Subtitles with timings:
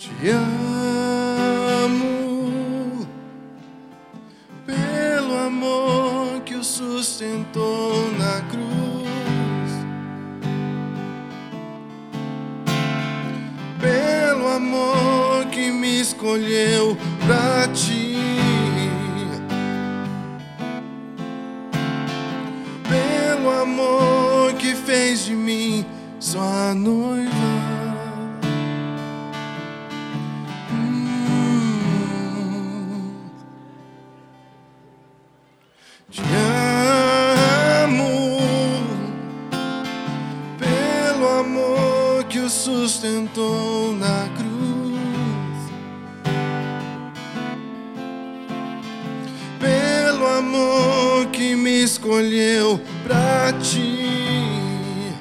[0.00, 1.96] Te amo
[4.64, 9.70] pelo amor que o sustentou na cruz,
[13.78, 18.16] pelo amor que me escolheu pra ti.
[22.88, 25.84] Pelo amor que fez de mim
[26.18, 27.89] sua noiva.
[41.40, 45.00] Amor que o sustentou na cruz,
[49.58, 55.14] pelo amor que me escolheu pra ti,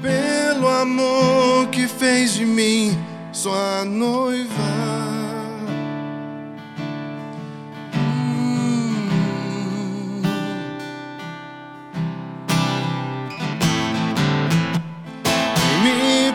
[0.00, 2.96] pelo amor que fez de mim
[3.32, 5.09] sua noiva.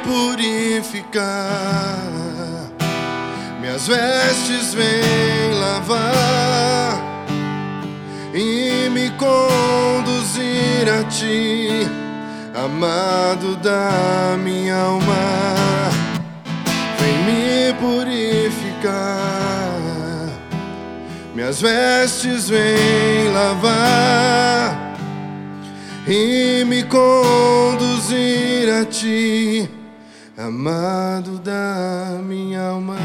[0.05, 1.97] Purificar.
[3.59, 7.01] Minhas vestes vem lavar
[8.33, 11.87] e me conduzir a ti,
[12.53, 15.85] amado da minha alma.
[16.99, 19.25] Vem me purificar.
[21.33, 24.85] Minhas vestes vem lavar
[26.07, 29.69] e me conduzir a ti,
[30.45, 32.97] amado da minha alma.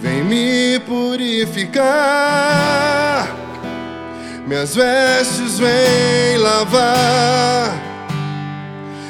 [0.00, 1.86] Vem me purificar,
[4.46, 7.72] minhas vestes vem lavar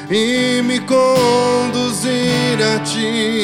[0.09, 3.43] e me conduzir a ti,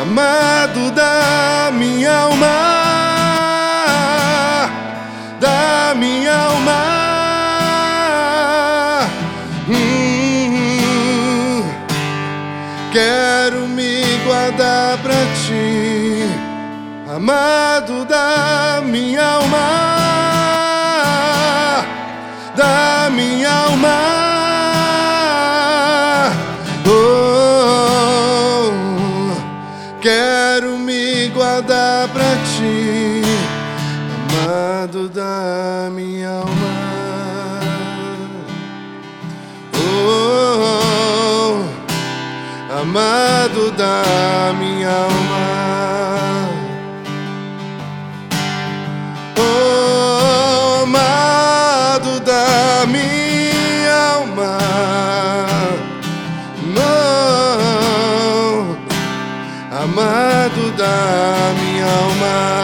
[0.00, 2.57] amado da minha alma.
[12.98, 15.14] Quero me guardar pra
[15.46, 16.24] ti,
[17.14, 19.68] amado da minha alma,
[22.56, 23.98] da minha alma.
[26.88, 27.92] Oh,
[30.00, 33.22] quero me guardar pra ti,
[34.28, 36.97] amado da minha alma.
[42.80, 46.48] Amado da minha alma.
[49.36, 54.58] Oh, amado da minha alma.
[56.76, 58.76] Oh,
[59.82, 62.57] amado da minha alma.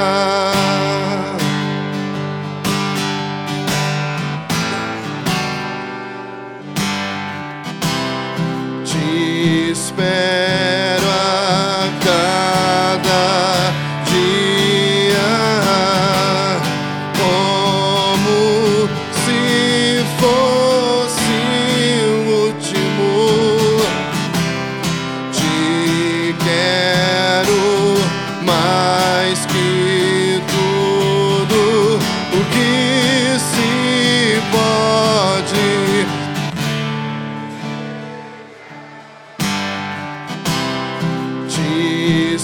[9.97, 10.34] Te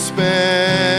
[0.01, 0.90] espera.